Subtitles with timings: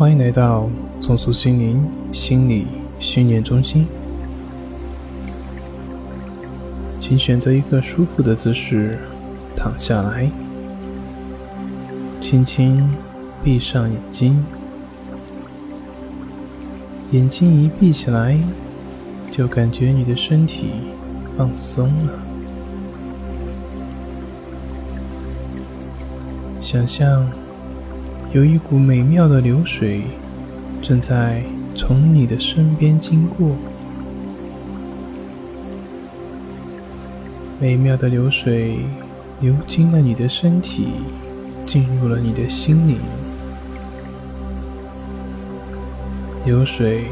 [0.00, 0.66] 欢迎来到
[0.98, 2.66] 重塑心灵心理
[2.98, 3.86] 训练中心。
[6.98, 8.98] 请选择一个舒服的姿势
[9.54, 10.30] 躺下来，
[12.22, 12.90] 轻轻
[13.44, 14.42] 闭上眼睛。
[17.10, 18.38] 眼睛一闭起来，
[19.30, 20.70] 就感觉你的身体
[21.36, 22.12] 放松了。
[26.62, 27.30] 想象
[28.32, 30.02] 有一股美妙的流水
[30.80, 31.42] 正在
[31.74, 33.56] 从你的身边经过，
[37.58, 38.78] 美妙的流水
[39.40, 40.90] 流经了你的身体，
[41.66, 42.98] 进入了你的心灵。
[46.44, 47.06] 流水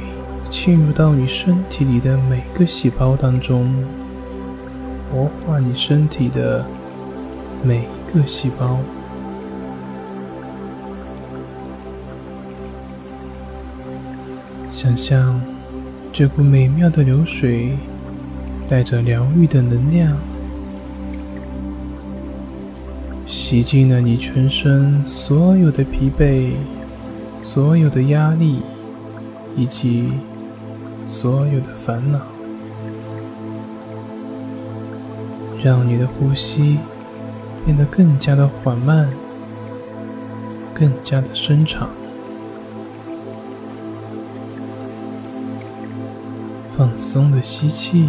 [0.52, 3.74] 侵入到你身体里的每个细胞当中，
[5.10, 6.64] 活化你身体的
[7.64, 8.78] 每一个细胞。
[14.79, 15.40] 想象
[16.12, 17.76] 这股美妙的流水，
[18.68, 20.16] 带着疗愈的能量，
[23.26, 26.52] 洗净了你全身所有的疲惫、
[27.43, 28.60] 所有的压力。
[29.56, 30.12] 以及
[31.04, 32.21] 所有的烦恼，
[35.65, 36.79] 让你的呼吸
[37.65, 39.09] 变得更加的缓慢，
[40.73, 41.88] 更加的深长。
[46.79, 48.07] 放松的吸气，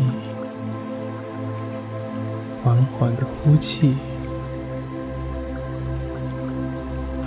[2.63, 3.95] 缓缓的呼气。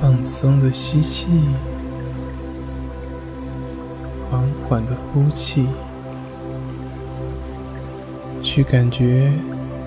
[0.01, 1.27] 放松的吸气。
[4.31, 5.67] 缓缓的呼气，
[8.41, 9.33] 去感觉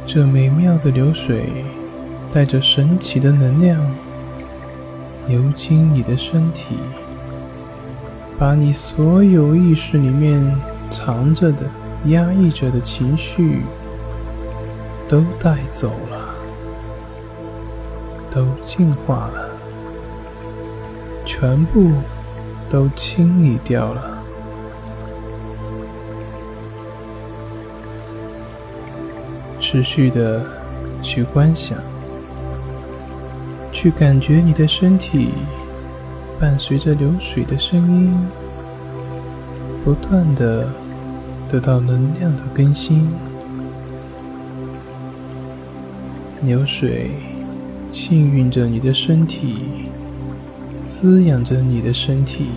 [0.06, 1.64] 这美妙的流水，
[2.33, 3.81] 带着神奇的能量
[5.26, 6.76] 流经你的身体，
[8.38, 10.39] 把你所有意识里面
[10.89, 11.64] 藏着的、
[12.05, 13.64] 压抑着的情绪
[15.08, 16.36] 都带走了，
[18.32, 19.49] 都净化了，
[21.26, 21.92] 全部
[22.70, 24.11] 都清理掉了。
[29.60, 30.42] 持续的
[31.02, 31.77] 去观想，
[33.71, 35.33] 去感觉你的身体
[36.39, 38.27] 伴随着流水的声音，
[39.86, 40.68] 不断的
[41.48, 43.08] 得到能量的更新。
[46.42, 47.12] 流水
[47.92, 49.88] 浸润着你的身体，
[50.90, 52.48] 滋养着你的身体，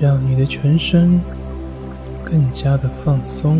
[0.00, 1.20] 让你的全身
[2.24, 3.58] 更加的放松。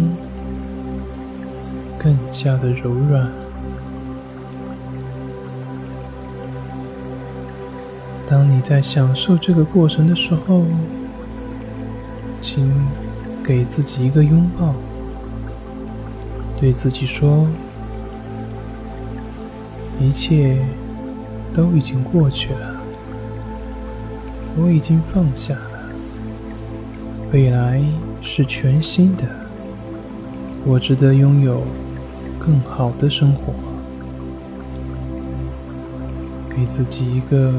[1.99, 3.28] 更加的柔软。
[8.28, 10.65] 当你在享受这个过程的时候，
[12.42, 12.70] 请
[13.42, 14.75] 给自己一个拥抱，
[16.60, 17.47] 对自己说
[19.98, 20.58] ：“一切
[21.54, 22.80] 都已经过去了，
[24.56, 25.88] 我已经放下了，
[27.32, 27.80] 未来
[28.20, 29.22] 是全新的，
[30.66, 31.62] 我值得拥有。”
[32.44, 33.54] 更好的生活，
[36.50, 37.54] 给自己一个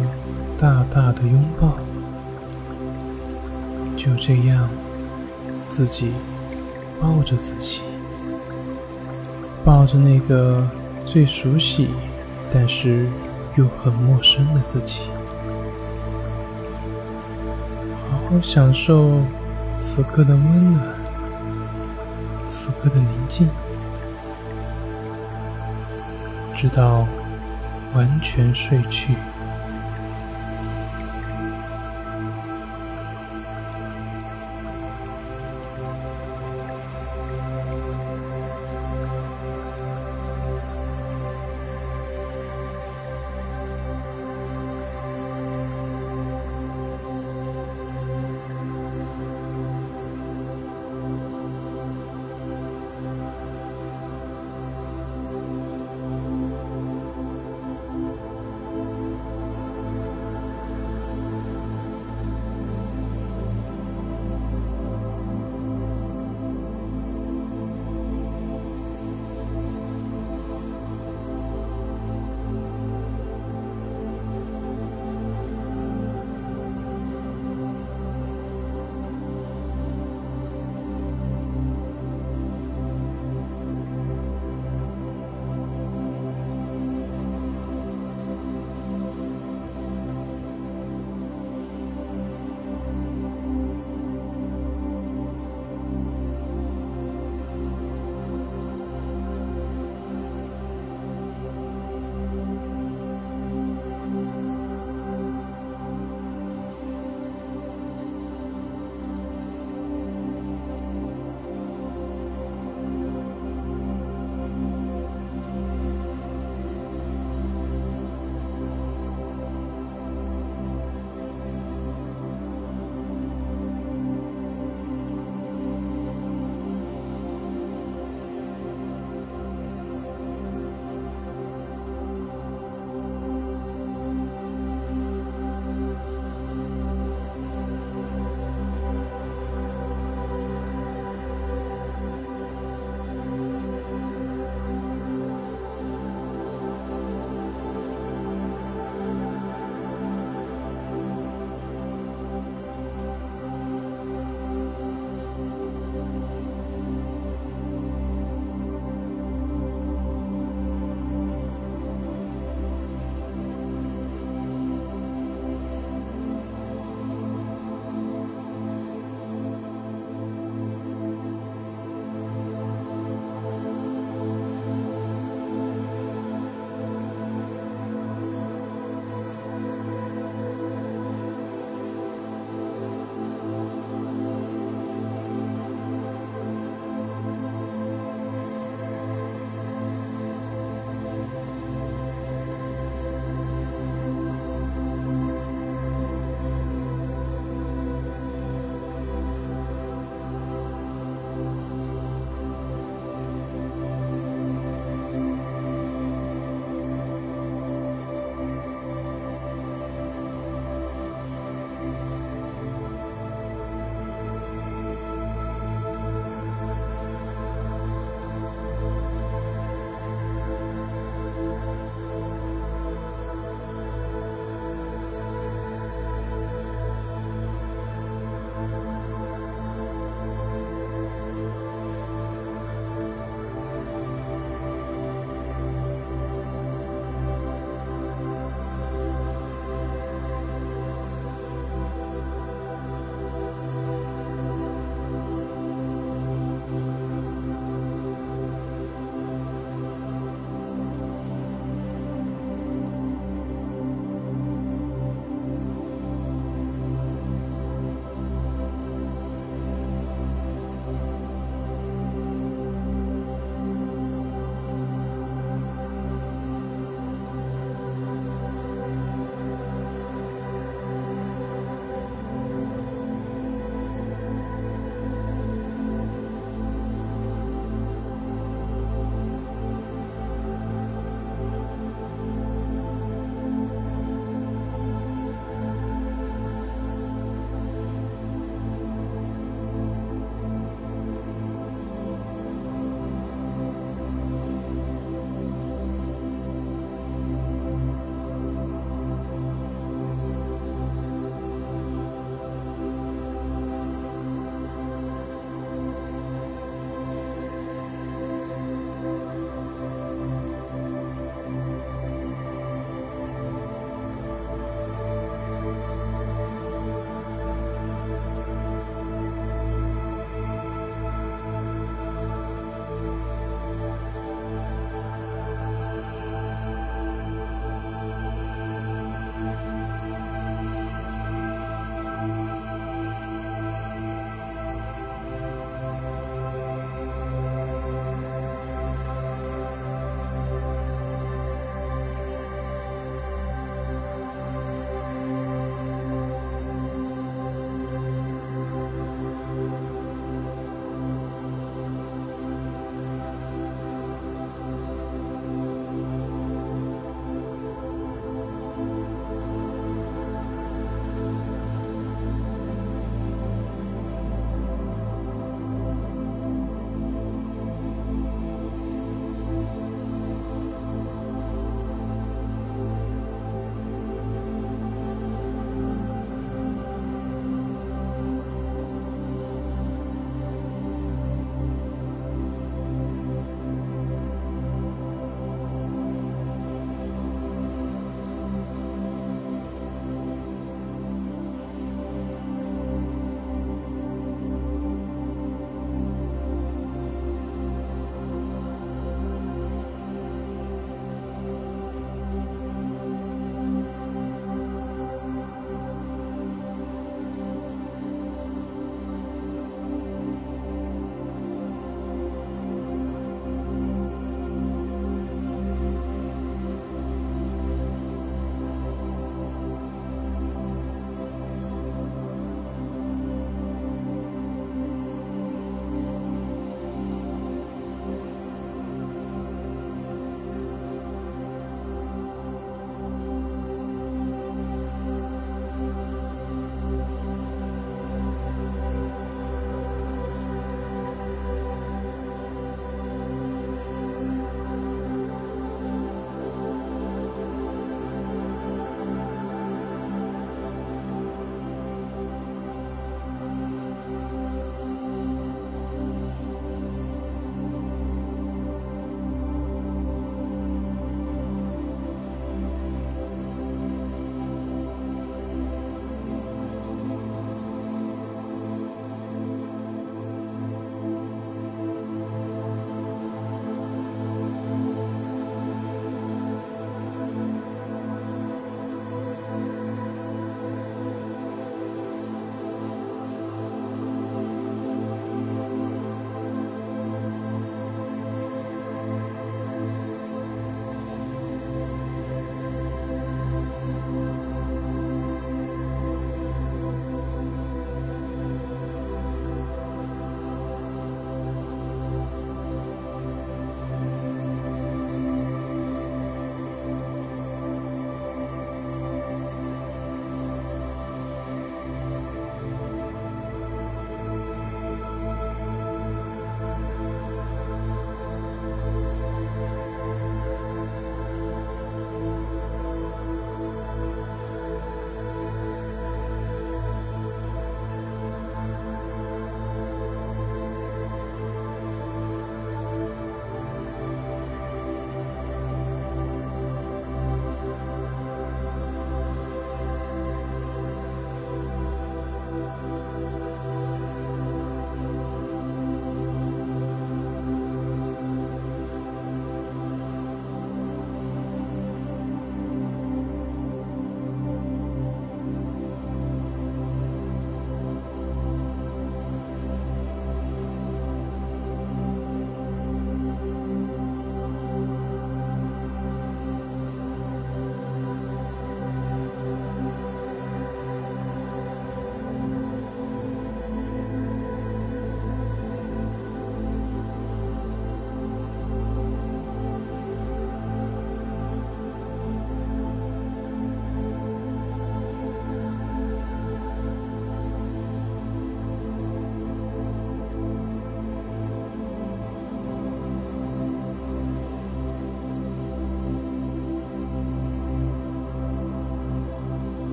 [0.59, 1.77] 大大的拥抱。
[4.03, 4.67] 就这样，
[5.69, 6.11] 自己
[6.99, 7.79] 抱着自己，
[9.63, 10.67] 抱着那个
[11.05, 11.87] 最熟悉
[12.53, 13.07] 但是
[13.55, 14.99] 又很陌生的自己，
[18.11, 19.21] 好好享受
[19.79, 20.85] 此刻的温暖，
[22.49, 23.47] 此刻的宁静。
[26.57, 27.07] 直到
[27.93, 29.15] 完全睡去。